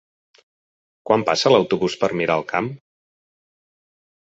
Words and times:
Quan 1.09 1.25
passa 1.27 1.51
l'autobús 1.57 1.99
per 2.05 2.11
Miralcamp? 2.23 2.73